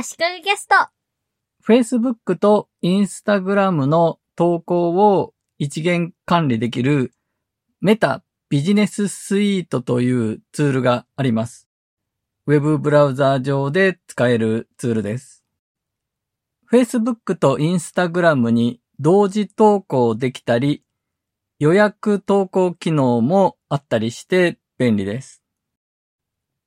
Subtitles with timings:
[0.00, 0.76] 足利ゲスト。
[1.66, 7.10] Facebook と Instagram の投稿を一元管理できる
[7.80, 11.68] メタビジネススイートというツールがあります。
[12.46, 15.44] ウェブブラウザー上で使えるツールです。
[16.70, 20.84] Facebook と Instagram に同時投稿できたり、
[21.58, 25.42] 予約投稿機能もあったりして便利です。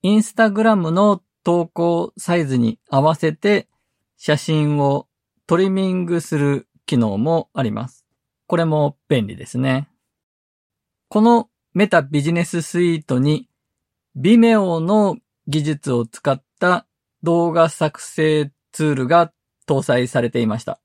[0.04, 3.68] Instagram の投稿サイズに合わせて
[4.16, 5.08] 写真を
[5.46, 8.06] トリミングする機能もあります。
[8.46, 9.88] これも便利ですね。
[11.08, 13.48] このメタビジネススイートに
[14.16, 15.16] Vimeo の
[15.48, 16.86] 技術を使った
[17.22, 19.32] 動画作成ツールが
[19.66, 20.80] 搭載されていました。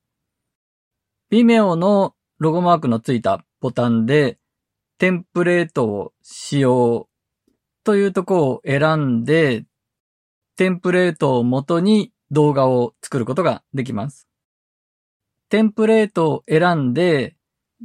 [1.32, 4.38] Vimeo のロゴマークのついたボタンで
[4.98, 7.10] テンプレートを使用
[7.84, 9.66] というとこを選んで
[10.58, 14.28] テンプレートを元に動画を作ることができます。
[15.50, 17.36] テンプレートを選んで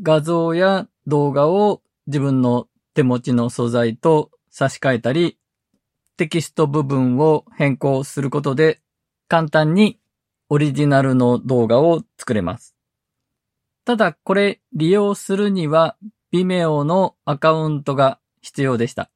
[0.01, 5.39] 画像や動画を自分の手持ちの素材と差し替えたり、
[6.17, 8.81] テキスト部分を変更することで
[9.29, 10.01] 簡単に
[10.49, 12.75] オリジナルの動画を作れます。
[13.85, 15.99] ただこれ利用するには
[16.33, 19.11] Vimeo のアカウントが必要でした。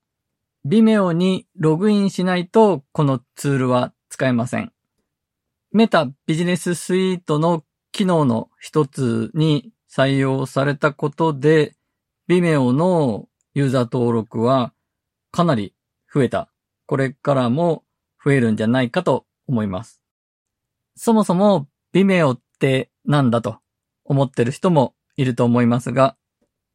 [0.69, 4.73] Vimeo にログインしないとこのツールは使えません。
[5.71, 11.77] メタビジネススイートの機能の一つに採用されたことで、
[12.29, 14.73] Vimeo のユーザー登録は
[15.31, 15.73] かなり
[16.13, 16.51] 増えた。
[16.87, 17.85] これからも
[18.25, 20.03] 増えるんじゃないかと思います。
[20.97, 23.59] そもそも Vimeo ってなんだと
[24.05, 26.17] 思ってる人もいると思いますが、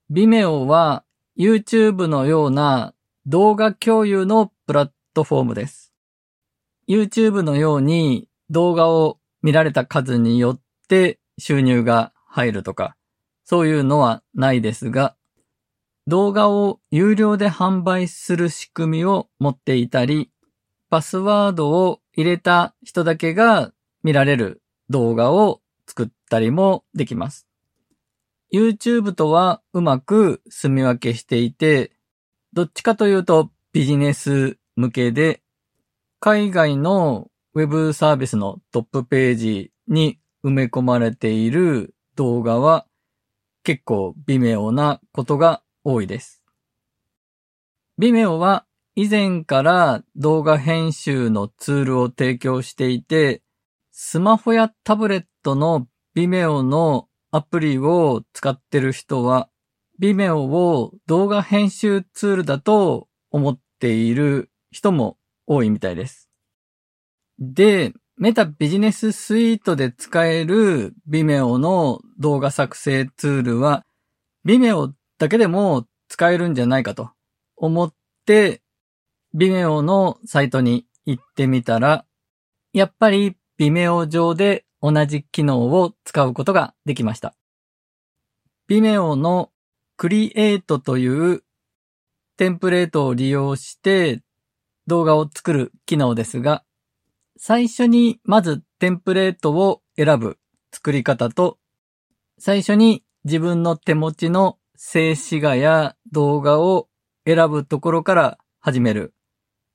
[0.10, 1.04] Vimeo は
[1.38, 2.94] YouTube のような
[3.32, 5.94] 動画共有のプラットフォームです。
[6.86, 12.98] YouTube のように動画を見られた数によって収入が入るとか、
[13.46, 15.16] そういうのはないですが、
[16.08, 20.30] 動画を有料で販売する仕組みを持っていたり、
[20.90, 23.72] パスワードを入れた人だけが
[24.04, 27.48] 見られる動画を作ったりもできます。
[28.54, 31.94] YouTube とはうまく住み分けしていて、
[32.54, 35.42] どっちかというとビジネス向けで、
[36.20, 42.86] 海外のウェブサービスのトップページに埋め込まれている動画は
[43.64, 46.44] 結構微妙なことが多いです。
[48.00, 53.44] Vimeo は以前から動画編集のツールを提供していて、
[53.92, 59.50] スマホやタブレットの Vimeo のアプリを使ってる人は、
[60.02, 66.28] Vimeo を動画編集ツールだと思っている人も多いみたいです。
[67.38, 73.86] で、メタビジネススイートで使える Vimeo の動画作成ツールは、
[74.44, 77.12] Vimeo だけでも使えるんじゃないかと
[77.56, 77.94] 思っ
[78.26, 78.64] て、
[79.36, 82.06] Vimeo のサイトに行ってみたら、
[82.74, 87.36] やっぱり Vimeo 上で同じ機能を使うことができました。
[88.68, 89.51] Vimeo の
[90.02, 91.44] Create という
[92.36, 94.24] テンプレートを利用して
[94.88, 96.64] 動画を作る機能ですが、
[97.38, 100.40] 最初にまずテンプレートを選ぶ
[100.74, 101.60] 作り方と、
[102.40, 106.88] 最初に自分の手持ちの静止画や動画を
[107.28, 109.14] 選ぶところから始める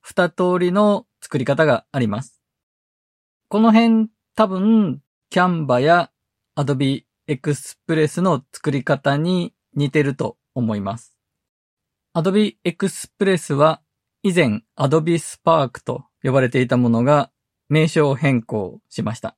[0.01, 2.43] 二通りの作り方があります。
[3.47, 6.11] この辺多分 Canva や
[6.57, 11.17] Adobe Express の作り方に似てると思います。
[12.17, 13.83] Adobe Express は
[14.23, 17.31] 以前 Adobe Spark と呼ばれていたものが
[17.69, 19.37] 名称変更しました。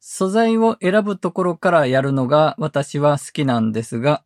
[0.00, 4.24] 素材を選ぶところからやるのが私は好きなんですが、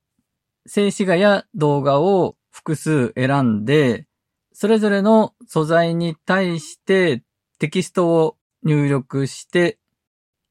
[0.66, 4.06] 静止画や動画を複数選んで、
[4.52, 7.22] それぞれの素材に対して
[7.58, 9.78] テキストを入力して、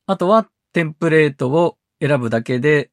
[0.05, 2.89] あとはテンプレートを選ぶだけで、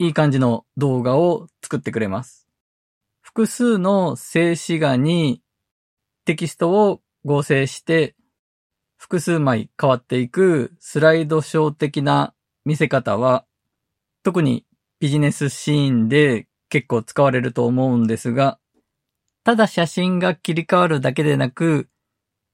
[0.00, 2.48] いい感じの動画を作ってくれます。
[3.20, 5.42] 複数の静止画に
[6.24, 8.16] テキストを合成して、
[8.96, 12.32] 複数枚変わっていくスライドショー的な
[12.64, 13.44] 見せ方は、
[14.22, 14.64] 特に
[15.00, 18.58] ビジネスシーンで結構使われると思うんですが、
[19.44, 21.90] ただ写真が切り替わるだけでなく、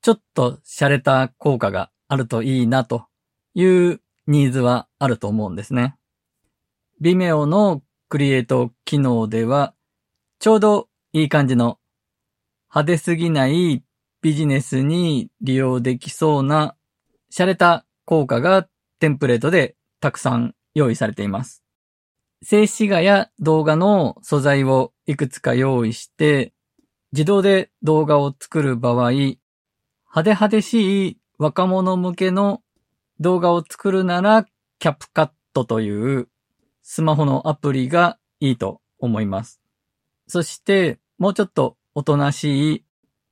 [0.02, 3.06] ちょっと洒落た効果があるといいなと
[3.54, 5.96] いうニーズはあると思うんですね。
[7.00, 9.74] Vimeo のクリエイト機能では、
[10.38, 11.78] ちょうどいい感じの
[12.70, 13.82] 派手すぎない
[14.22, 16.74] ビジネスに利用できそうな
[17.30, 18.66] 洒落た効果が
[18.98, 21.62] テンプレートでたくさん用意されています。
[22.42, 26.54] 静止画や動画の素材をいくつか用意して、
[27.12, 29.36] 自動で動画を作る場合、派
[30.14, 32.62] 手派手しい若者向けの
[33.20, 34.46] 動画を作るなら、
[34.78, 36.28] キャプカットという
[36.88, 39.60] スマホのアプリがいいと思います。
[40.28, 42.84] そして、もうちょっとおとなしい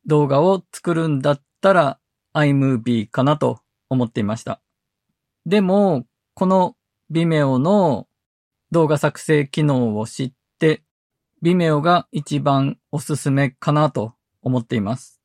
[0.06, 2.00] 動画を作るんだったら
[2.34, 4.60] iMovie かなと思っていました。
[5.46, 6.04] でも、
[6.34, 6.76] この
[7.12, 8.08] Vimeo の
[8.72, 10.82] 動画作成機能を知って、
[11.40, 15.20] Vimeo が一番おすすめかなと思っています。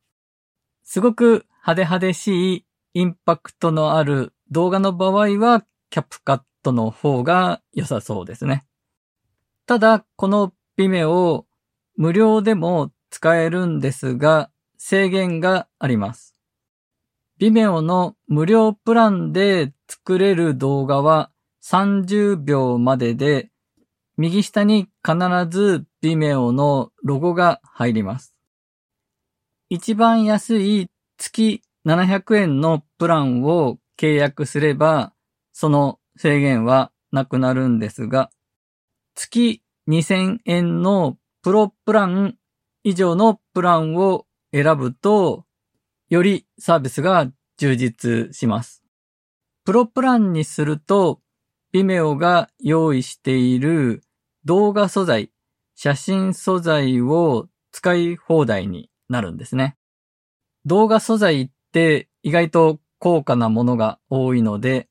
[0.84, 8.66] すごく派手派手しいインパクトのある動画の場合は、キャプカットの方が良さそうですね。
[9.66, 11.44] ただ、この Vimeo
[11.96, 16.36] 無料でも使えるんですが、制限があります。
[17.40, 21.32] Vimeo の無料プランで作れる動画は
[21.64, 23.50] 30秒までで、
[24.18, 25.18] 右下に必
[25.50, 28.34] ず Vimeo のロゴが入ります。
[29.70, 35.14] 一番安い月700円のプランを契約すれば、
[35.54, 38.30] その制限はなくなるんですが、
[39.16, 42.36] 月2000円のプロプラン
[42.84, 45.46] 以上のプランを選ぶと、
[46.10, 48.84] よりサービスが充実します。
[49.64, 51.22] プロプランにすると、
[51.74, 54.02] Vimeo が用意している
[54.44, 55.32] 動画素材、
[55.76, 59.78] 写真素材を使い放題になるんですね。
[60.66, 64.89] 動画素材って意外と高価なものが多いので、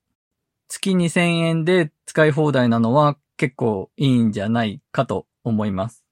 [0.69, 6.05] 月2000円で使い放題なのは結構いいんじゃないかと思います。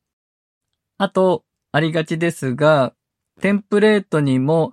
[0.98, 2.94] あと、ありがちですが、
[3.40, 4.72] テンプレートにも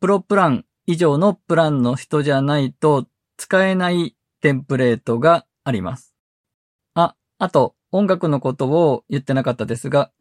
[0.00, 6.14] プロプラン以上のプランの人じゃないと使えないテンプレートがあります。
[6.94, 10.12] あ、あと音楽のことを言ってなかったですが、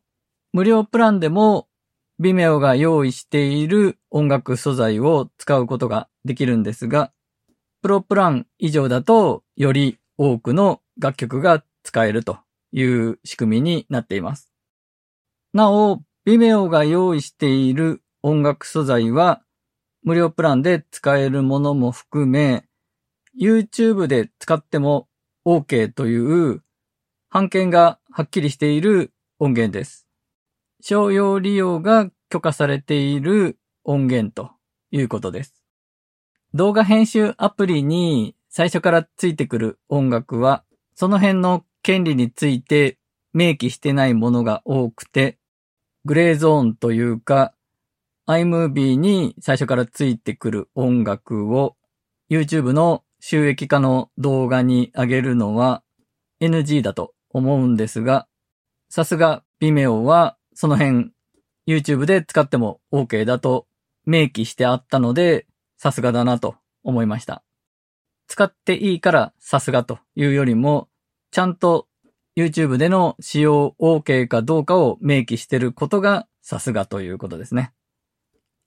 [0.53, 1.67] 無料プランでも
[2.19, 7.11] Vimeo が用意している音楽素材を使うことができるんですが、
[7.83, 12.39] プロプラン以上だとより多くの楽曲が使えると
[12.71, 14.53] いう仕組みになっています。
[15.53, 19.41] なお、Vimeo が用意している音楽素材は
[20.01, 22.63] 無料プランで使えるものも含め、
[23.37, 25.09] YouTube で使っても
[25.45, 26.17] OK とい
[26.51, 26.63] う
[27.29, 30.07] 判権がはっきりしている音源です。
[30.79, 34.51] 商用利用が許可されている音源と
[34.91, 35.62] いうことです。
[36.55, 40.63] 動画編集アプリに最初からついてくる音楽は、
[40.93, 42.99] その辺の権利について
[43.33, 45.39] 明記してないものが多くて、
[46.05, 47.55] グレーゾーンというか、
[48.27, 51.75] iMovie に最初からついてくる音楽を
[52.29, 55.81] YouTube の収益化の動画に上げるのは
[56.39, 58.27] NG だと思うんですが、
[58.89, 61.13] さすが Vimeo はその辺
[61.67, 63.65] YouTube で使っても OK だと
[64.05, 65.47] 明記してあったので、
[65.83, 67.43] さすがだなと思いました。
[68.27, 70.87] 使っていいからさすがというよりも、
[71.29, 71.89] ちゃんと
[72.37, 77.73] YouTube での使用 OK かどうかを明記してることがさすがということですね。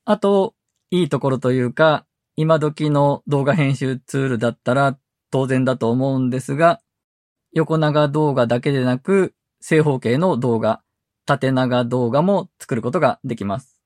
[0.05, 0.55] あと、
[0.91, 2.05] いいところというか、
[2.37, 4.99] 今時の動画編集ツールだったら
[5.31, 6.83] 当然だと思うんですが、
[7.53, 10.83] 横長動画だけでなく、正方形の動画、
[11.25, 13.81] 縦長動画も作ることができます。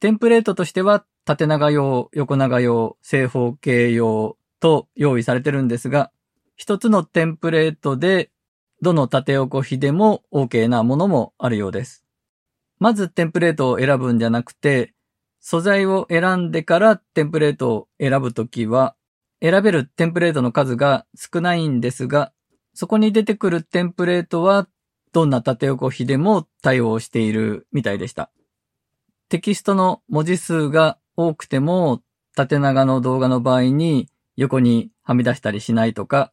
[0.00, 6.10] テンプレートとしては、縦長用、横長用、正方形用と用意されてるんですが、
[6.56, 8.30] 一つのテンプレートで
[8.80, 12.02] どの縦横比でも OK なものもあるようです。
[12.78, 14.94] まずテンプレートを選ぶんじゃなくて、
[15.38, 18.96] 素材を選んでからテンプレートを選ぶときは、
[19.42, 22.32] 選べるテンプレートの数が少ないんですが、
[22.72, 24.66] そこに出てくるテンプレートは
[25.12, 28.30] どんな縦横比でも対応しているみたいでした。
[29.28, 32.00] テキストの文字数が多くても
[32.36, 36.32] 縦長の動画の場合に横にはみ出したりしないとか、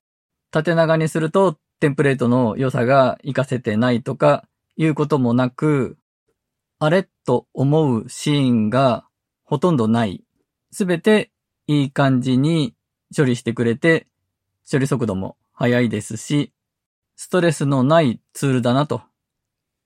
[0.51, 5.97] 縦長にするとテンプレートの良さが活かせてないとかいうこともなく、
[6.77, 9.07] あれと思うシーンが
[9.43, 10.23] ほとんどない。
[10.71, 11.31] すべて
[11.65, 12.75] いい感じに
[13.15, 14.05] 処理してくれて、
[14.71, 16.53] 処理速度も速いですし、
[17.15, 19.01] ストレスのないツールだなと。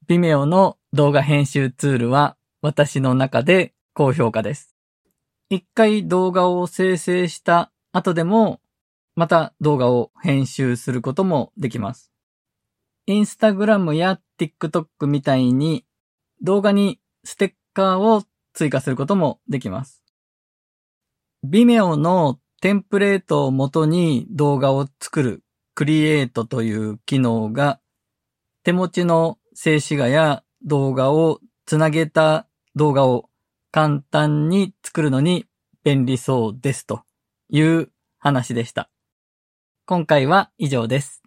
[0.09, 4.78] Vimeo の動画編集ツールは私の中で高評価です。
[5.51, 8.59] 一回動画を生成した後でも
[9.15, 12.11] また動画を編集することもできます。
[13.07, 15.85] インスタグラムや TikTok みたいに
[16.41, 20.03] 動画にステッカーを追加することもできます。
[21.43, 27.79] Vimeo のテンプレートを元に動画を作るクリエイトという機能が
[28.63, 33.28] 手持ちの静止画や動画をつなげた動画を
[33.71, 35.45] 簡単に作るのに
[35.83, 37.03] 便利そうですと
[37.49, 38.89] いう話でした。
[39.85, 41.18] 今回は以上です。